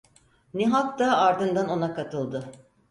Nihat 0.53 0.99
da 0.99 1.17
ardından 1.17 1.69
ona 1.69 1.93
katıldı. 1.93 2.51